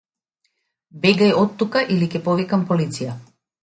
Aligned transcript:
Бегај 1.05 1.35
оттука 1.43 1.87
или 1.97 2.11
ќе 2.11 2.25
повикам 2.31 2.69
полиција. 2.75 3.19